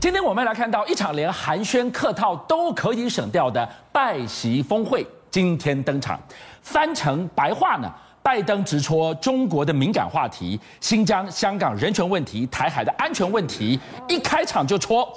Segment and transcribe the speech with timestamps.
[0.00, 6.20] 今天我们来看到一场连寒暄客套都可以省掉的拜习峰会，今天登场。
[6.62, 15.12] 翻成白话呢，拜登直戳中国的敏感话题，新疆、香港人权问题、台海的安全问题，一开场就戳。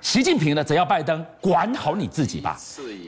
[0.00, 2.56] 习近平呢，则要拜登管好你自己吧。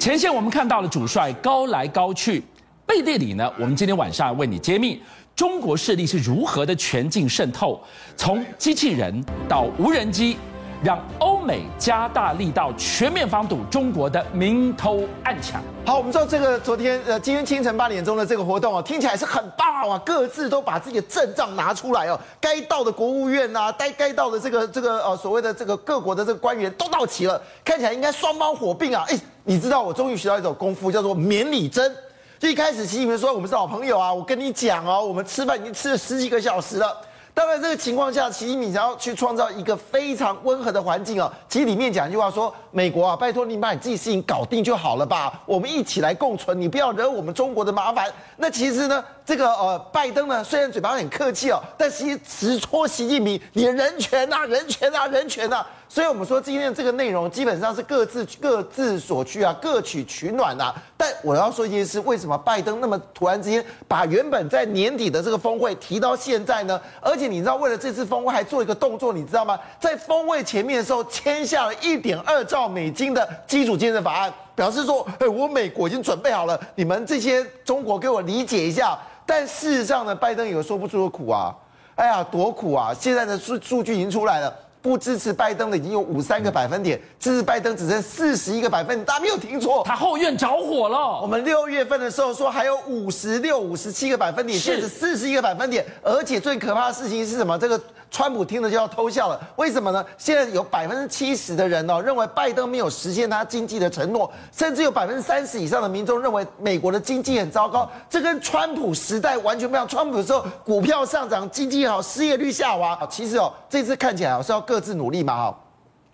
[0.00, 2.42] 前线我们看到了主帅高来高去，
[2.84, 5.00] 背地里呢，我们今天晚上为你揭秘
[5.36, 7.80] 中国势力是如何的全境渗透，
[8.16, 10.36] 从机器人到无人机。
[10.84, 15.62] 让欧美加大力道，全面防堵中国的明偷暗抢。
[15.86, 29.06] 好，我们知道这个昨天呃，今天清晨八点钟的这个活动哦，听起来是很棒啊，各自都把自己的阵仗拿出来哦，该到的国务院呐、啊，该该到的这个这个呃所谓的这个各国的这个官员都到齐了，看起来应该双方火并啊。
[29.08, 31.90] 哎，你知道我终于学到一种功夫，叫做免礼针。
[32.39, 36.94] 就一开始习近平说我们是老朋友啊，我跟你讲哦，我们吃饭已经吃了十几个小时了。
[37.36, 41.30] 当然，这个情况下，习近平想要去创造一个非常温和的环境哦。
[41.48, 55.66] 其实里面讲一句话说：“美国啊，拜托你把你自己事情搞定就好了吧，我们一起来共存，你不要惹我们中国的麻烦。”那其实呢，这个呃，拜登呢，虽然嘴巴很客气哦，但其实直戳习近平，你人权呐，人权呐，人权呐。
[55.89, 60.75] 所以我们说今天的这个内容基本上是各自各自所需啊，各取取暖呐。
[60.97, 66.81] 但我要说一件事，为什么拜登那么突然之间把原本在年底的这个峰会提到现在呢？
[67.01, 69.59] 而且你知道，为了这次峰会还做一个动作，你知道吗？
[69.79, 78.99] 在峰会前面的时候签下了一点二兆美金的基础建设法案，表示说，哎，我美国已经准备好了，你们这些中国给我理解一下。
[79.27, 81.55] 但事实上呢，拜登有说不出的苦啊，
[81.95, 82.93] 哎呀，多苦啊！
[82.93, 84.55] 现在的数数据已经出来了。
[84.85, 91.23] 不支持拜登的已经有五三个百分点，支持拜登只剩四十一个百分点，大家没有听错，他后院着火了。
[91.23, 97.59] 我们六月份的时候说还有五十六、五十七个百分点，现在是四十一个百分点，而且最可怕的事情是什么？
[97.59, 97.81] 这个。
[98.15, 100.07] 川普听了就要偷笑了，为什么呢？
[100.17, 107.91] 现在有百分之七十的人哦认为拜登没有实现他经济的承诺，甚至有百分之三十以上的民众认为美国的经济很糟糕。
[108.09, 109.88] 这跟川普时代完全不一样。
[109.88, 112.97] 川普的时候股票上涨，经济好，失业率下滑。
[113.11, 115.59] 其实哦，这次看起来是要各自努力嘛哈。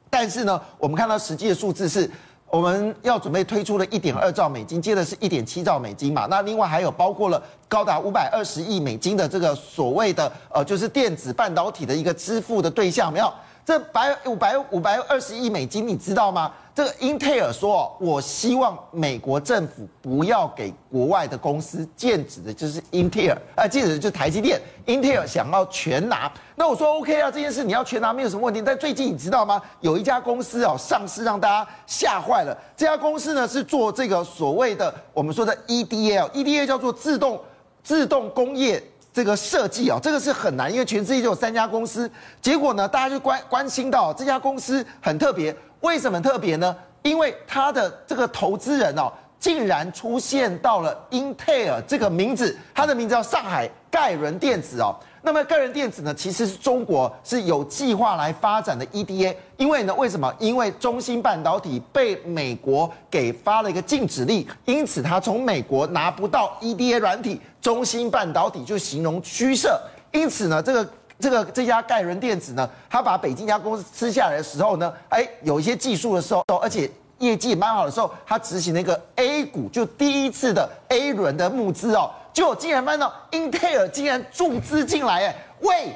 [0.08, 2.10] 但是呢，我们看到实际的数字是。
[2.50, 6.26] 我们要准备推出的一点二兆美金，接的是一点七兆美金嘛。
[6.28, 13.32] 那另外还有包括了高达五百二十亿美金的这个所谓的呃，就是电子半导体的一个支付的对象，没有？
[13.70, 16.50] 这百五百五百二十亿美金，你知道吗？
[16.74, 24.60] 这个英特尔说，我希望美国政府不要给国外的公司，剑指的就是英特尔，啊，剑指的就是台积电。
[24.86, 28.60] 英特尔想要全拿，那我说 OK 啊，这件事你要全拿没有什么问题。
[28.60, 29.62] 但最近你知道吗？
[29.82, 32.58] 有一家公司哦上市，让大家吓坏了。
[32.76, 37.40] 这家公司呢是做这个所谓的我们说的 EDA，EDA 叫做自动
[37.84, 38.82] 自动工业。
[39.12, 42.10] 这个设计啊，这个是很难，因为全世界就有三家公司。
[42.40, 46.76] 结果呢，大家就关关心到这家公司很特别，为什么特别呢？
[47.02, 54.94] 因为它的这个投资人哦，竟然出现到了英特尔这个名字，它的名字叫上海盖伦电子哦。
[55.22, 60.34] 那么，盖伦电子呢，其实是中国是有计划来发展的 EDA，因为呢，为什么？
[60.38, 69.78] 因为中芯半导体被美国给发了一个禁止令，因此他从美国拿不到 EDA 软体，中芯半导体就形同虚设。
[70.10, 82.10] 因此呢，这个这个这家盖伦电子呢，他把北京一家公司吃下来的时候呢，哎，有一些技术的时候，而且业绩蛮好的时候，他执行了一个 A 股就第一次的 A 轮的募资哦。
[82.32, 85.94] 就竟然搬到英特尔竟然注资进来，哎，喂，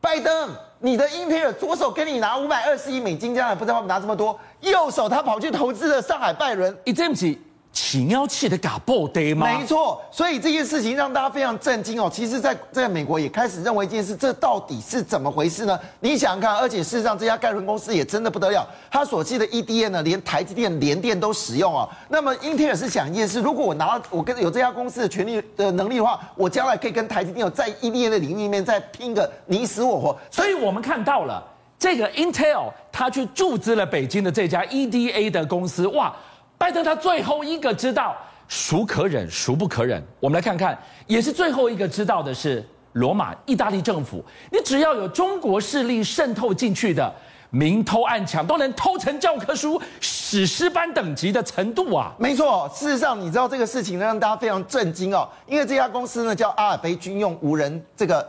[0.00, 7.40] 拜登，你的英特尔左手给你拿五百二十亿美金，将来不知道拿这么多，右手他跑去投资了上海拜伦，你对不起。
[7.72, 9.46] 起尿气的嘎爆的吗？
[9.46, 12.10] 没错，所以这件事情让大家非常震惊哦。
[12.12, 15.78] 其实在，在在美国也开始认为一件事，这到底是怎么回事呢？
[16.00, 21.88] 你想想看，而且事实上，这家盖伦公司也真的不得了，他所记的 EDA 呢，连台积电联电都使用哦。
[22.08, 30.18] 那么英特尔是想一件事，如果我拿到我跟有这家公司的权利的能力的话，我将来可以跟台积电有在 EDA 的领域里面再拼个你死我活。
[30.30, 31.42] 所以我们看到了
[31.78, 36.12] 这个 Intel，他去注资了北京的这家 EDA 的公司，哇！
[36.58, 38.16] 拜登他最后一个知道，
[38.48, 40.02] 孰可忍孰不可忍。
[40.18, 40.76] 我们来看看，
[41.06, 42.62] 也是最后一个知道的是
[42.94, 44.24] 罗马意大利政府。
[44.50, 47.14] 你只要有中国势力渗透进去的，
[47.50, 52.12] 明偷暗抢都能偷成教科书、史诗般等级的程度啊！
[52.18, 58.28] 没错，事实上你知道这个事情让大家非常震惊哦，因为这家公司呢叫阿尔卑军用无人这个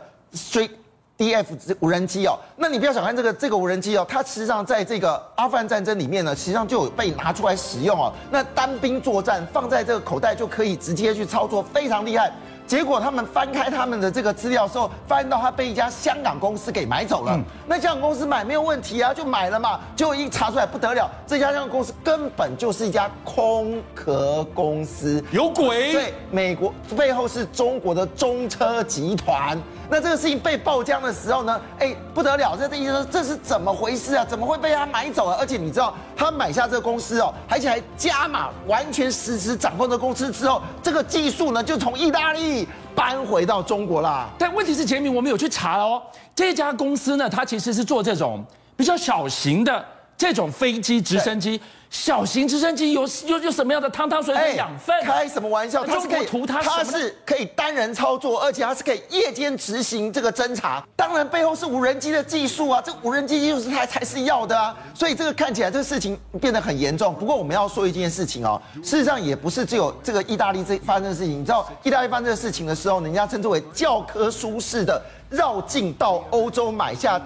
[0.50, 0.70] 追。
[1.20, 1.44] DF
[1.80, 8.10] 无人机哦，那你不要小看这个这个无人机哦，它实际上在这个阿富汗战争里面呢，实际上就有被拿出来使用哦。
[8.30, 12.32] 那单兵作战放在这个口袋就可以直接去操作，非常厉害。
[12.70, 17.32] 结果他们翻开他们的这个资料的时候，发现到他被一家香港公司给买走了。
[17.34, 19.80] 嗯、那香港公司买没有问题啊，就买了嘛。
[19.96, 25.92] 结果一查出来不得了，这家香港公司根本就是一家空壳公司，有鬼。
[25.92, 29.60] 对，美国背后是中国的中车集团。
[29.92, 34.24] 那这个事情被爆浆的时候呢，哎，不得了，这思说这是怎么回事啊？
[34.24, 35.36] 怎么会被他买走了？
[35.40, 44.28] 而且你知道，他买下这个公司哦，而且还加码，完全实时掌控这公司之后，这个技术呢就从意大利搬回到中国啦。
[44.38, 46.02] 但问题是，杰明，我们有去查哦，
[46.34, 48.44] 这家公司呢，它其实是做这种
[48.76, 49.82] 比较小型的
[50.14, 51.58] 这种飞机、直升机。
[51.90, 54.94] 小型直升机有有有什么样的汤汤水水养分？
[55.02, 55.84] 开什么玩笑？
[55.84, 60.86] 它是可以，它是可以单人操作，而且它是可以夜间执行这个侦查。
[60.94, 64.76] 当然背后是无人机的技术啊，这无人机技术是它才是要的啊。
[64.94, 67.12] 所以这个看起来这个事情变得很严重。
[67.16, 71.40] 不过我们要说一件事情哦，事实上也不是只有这个意大利这发生的事情。
[71.40, 77.20] 你知道意大利发生这个事情的时候，人家称之为教科书式的绕境到欧洲买下。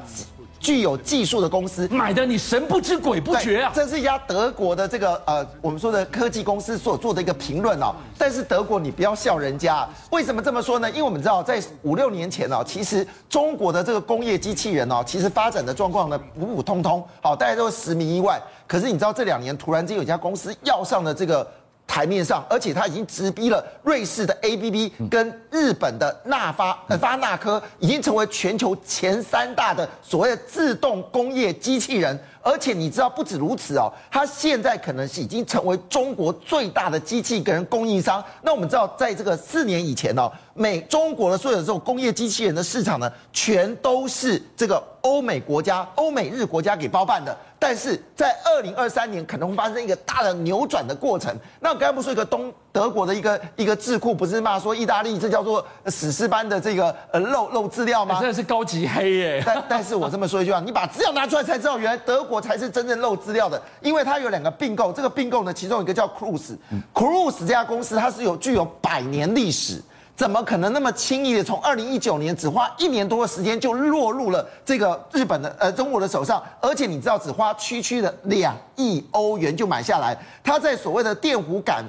[0.65, 3.71] 具有技术的公司买的你神不知鬼不觉啊！
[3.75, 7.95] 这是一家德国的这个呃，我们说的科技公司所做的一个评论哦。
[8.17, 10.91] 但是德国你不要笑人家，为什么这么说呢？
[10.91, 18.41] 因为我们知道在五六年前哦，其实中国的这个工业机器人哦，其实发展的状况呢普普通通，好，大家都是十名以外。
[18.67, 21.47] 可是你知道这两年突然间有一家公司要上了这个。
[21.87, 32.19] 台面上，而且它已经直逼了瑞士的 ABB 跟日本的纳发呃发那科，已经成为全球前三大的所谓的自动工业机器人。
[32.45, 38.23] 而且你知道，不止如此哦，它现在可能是已经成为中国最大的机器人供应商。
[38.43, 47.35] 那我们知道，在这个四年以前哦，美中国的所有的这种工业机器人的市场呢，全都是这个欧美国家、欧美日国家给包办的。
[47.59, 51.35] 但是在二零二三年可能会发生一个大的扭转的过程。
[51.61, 58.19] 那我刚才不是说一个东德国的一个一个智库不是骂说意大利这叫做史诗般的这个呃漏漏资料吗？
[58.19, 59.43] 真的是高级黑耶！
[59.47, 69.81] 但但是我这么说一句话，你把资料拿出来才知道，原来德国才是真正漏资料的，因为它有两个并购，这个并购呢，其中一个叫 Cruise，Cruise 这家公司它是有具有百年历史。
[70.17, 76.43] 怎么可能那么轻易的从二零一九年只花一年多的时间就落入了这个日本的呃中国的手上？
[76.61, 81.85] 而且你知道，只花区区的两亿欧元就买下来，它在所谓的电弧感。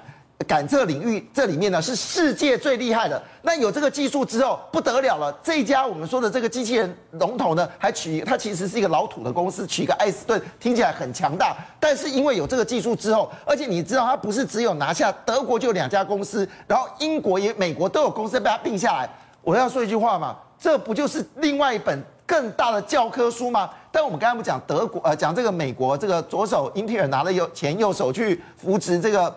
[0.46, 3.22] 感测领域这里面呢是世界最厉害的。
[3.42, 5.32] 那有这个技术之后不得了了。
[5.42, 11.56] 这一家我们说的这个机器人龙头呢，还取它其实是一个老土的公司，取一个艾斯顿，听起来很强大。
[11.80, 19.10] 但是因为有这个技术之后，而且你知道它不是只有拿下德国就有两家公司，然后英国也美国都有公司被它并下来。
[19.42, 23.70] 我要说一句话嘛，这不就是另外一本更大的教科书吗？
[23.90, 29.34] 但我们刚才不讲德国呃讲这个美国这个左手英特尔拿了右钱，右手去扶持这个。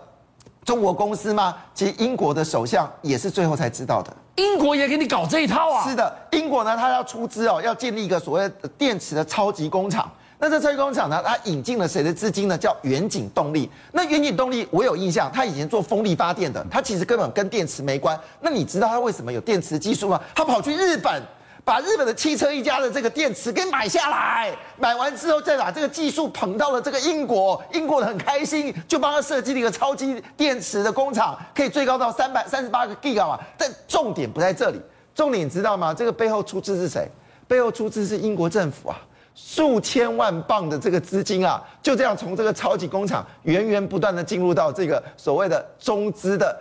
[0.68, 1.56] 中国公司吗？
[1.72, 4.14] 其实英国的首相也是最后才知道的。
[4.36, 5.88] 英国也给你搞这一套啊？
[5.88, 10.12] 是的，英国呢，他要出资哦，要建立一个所谓的电池的超级工厂。
[10.38, 12.58] 那这超级工厂呢，它引进了谁的资金呢？
[12.58, 13.70] 叫远景动力。
[13.92, 18.20] 那远景动力，我有印象，它以前做风力发电的，它其实根本跟电池没关。
[18.42, 20.20] 那你知道它为什么有电池技术吗？
[20.34, 21.22] 他跑去日本。
[21.68, 33.38] 把日本的汽车一家的这个电池给买下来，买完之后再把这个技术捧到了这个英国，英国很开心，就帮他设计了一个超级电池的工厂，可以最高到三百三十八个 G 瓦。
[33.58, 34.80] 但重点不在这里，
[35.14, 35.92] 重点你知道吗？
[35.92, 37.06] 这个背后出资是谁？
[37.46, 38.98] 背后出资是英国政府啊，
[39.34, 46.58] 数千万镑的这个资金啊，就这样从这个超级工厂源源不断的进入到这个所谓的中资的。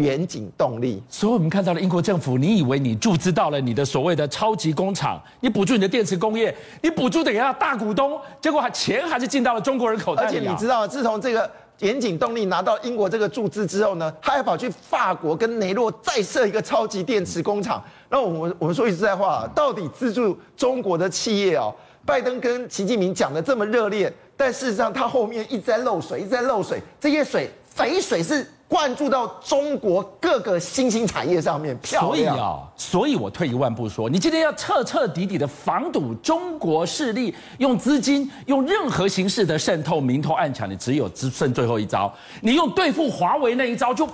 [0.00, 10.28] 远景动力，所以我们看到了英国政府，你以为你注资到了你的所谓的超级工厂，你补助你的电池工业，你补助给他大股东，结果还钱还是进到了中国人口袋里。
[10.28, 11.48] 而且你知道，自从这个
[11.80, 17.82] 远景动力拿到英国这个注资之后呢，他还跑去法国跟雷诺再设一个超级电池工厂。
[18.08, 21.74] 那我们我们说句实在话，到底资助中国的企业哦，
[22.06, 28.46] 拜登跟习近平讲的这么热烈，但事实上他后面一直在漏水，一直在漏水，这些水肥水是。
[28.70, 44.08] 灌注到中国各个新兴产业上面，所以啊，所以我退一万步说，你今天要彻彻底底的防堵中国势力用资金、用任何形式的渗透、明偷暗抢，你只有只剩最后一招，你用对付华为那一招就。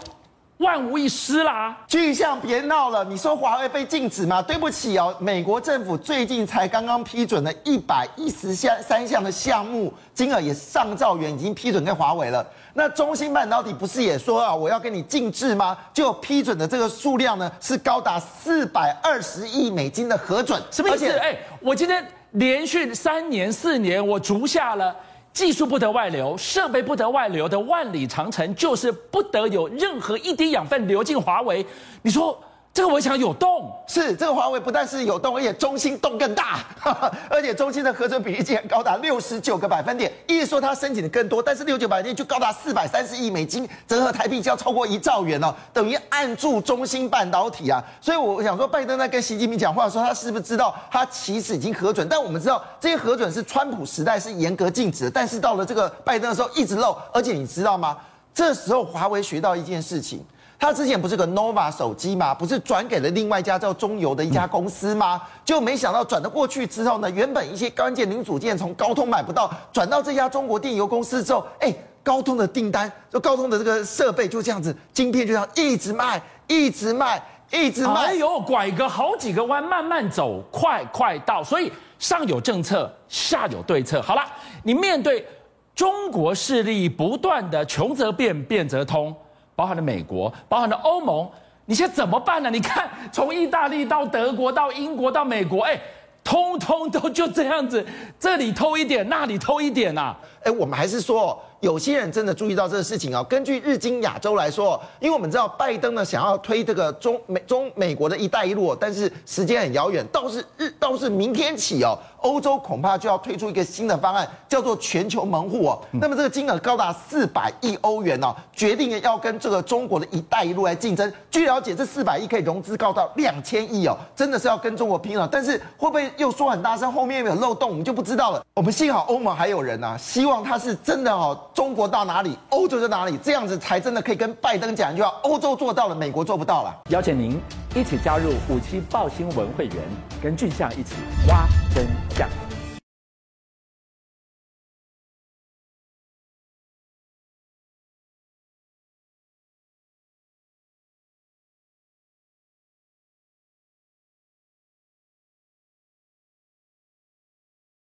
[0.59, 1.77] 万无一失啦！
[1.87, 4.41] 巨象别闹了，你说华为被禁止吗？
[4.41, 12.47] 对不起哦，美国政府最近才刚刚批准了一百一十项三项的项目，金额也上兆元，已经批准给华为了。
[12.73, 15.77] 那中芯半导体不是也说啊，我要跟你禁制吗？
[15.93, 21.07] 就批准的这个数量呢，是高达四百二十亿美金的核准，什么意思？
[21.19, 24.97] 哎，我今天连续三年四年，我足下了。
[25.37, 31.65] 技术不得外流，设备不得外流的万里长城，就是不得有任何一滴养分流进华为。
[32.01, 32.43] 你说
[32.77, 36.63] 这个围墙有洞，是这个华为不但是有洞，而且中芯洞更大，
[37.31, 47.83] 而且中芯的核准比例竟然高达六十九个百分点，意思说它申请的更多，但是六九百分点就高达四百三十亿美金，折合台币就要超过一兆元哦，等于按住中芯半导体啊。
[47.99, 52.07] 所以我想说，拜登在跟习近平讲话的时候，他是不是知道他其实已经核准？
[52.07, 57.97] 但我们知道这些核准是川普时代是严格禁止的，但是到了这个拜登的时候一直漏，而且你知道吗？
[58.35, 60.23] 这时候华为学到一件事情。
[60.59, 62.35] 他之前不是个 Nova 手机吗？
[62.35, 65.21] 不是转给了另外一家叫中油的一家公司吗？
[65.45, 71.73] 就没想到转了过去之后呢，原本一些关键零组件从高通买不到，转到这家中国电油公司之后，哎，
[72.03, 78.07] 高通的订单，就高通的这个设备就这样子，晶片就这样一直卖，一直卖，一直卖。
[78.07, 81.45] 哎呦，拐个好几个弯，慢慢走，快快到。
[81.45, 84.01] 所以上有政策，下有对策。
[84.01, 84.23] 好了，
[84.63, 85.27] 你面对
[85.75, 89.15] 中国势力不断的穷则变，变则通。
[89.57, 91.29] 包含了美国，包含了欧盟，
[91.65, 92.49] 你现在怎么办呢？
[92.49, 95.81] 你看，从意大利到德国到英国到美国，哎，
[96.23, 97.85] 通通都就这样子，
[98.21, 100.21] 这里偷一点，那里偷一点呐、啊。
[100.45, 101.43] 哎，我们还是说。
[101.61, 103.23] 有些人真的注意到这个事情啊。
[103.25, 115.83] 根据日经亚洲来说，因为我们知道拜登呢想要推这个中美中美国的一带一路，但是时间很遥远，倒是日倒是明天起哦，欧洲恐怕就要推出一个新的方案，叫做全球门户哦。
[115.93, 121.13] 那么这个金额高达四百亿欧元哦，决定要跟这个中国的一带一路来竞争。
[121.31, 125.29] 据了解，这四百亿可以融资高到两千亿哦，真的是要跟中国拼了。
[125.31, 128.43] 但是会不会又说很大声，后面有没有漏洞，我们就不知道了。
[128.55, 131.39] 我们幸好欧盟还有人啊，希望他是真的哦。
[131.57, 136.83] 中国到哪里，欧洲在哪里，这样子才真的可以跟拜登讲一句话：欧洲做到了，美国做不到了。
[136.91, 137.41] 邀请您
[137.75, 139.77] 一起加入五七报新闻会员，
[140.23, 140.97] 跟俊相一起
[141.27, 142.46] 挖真相。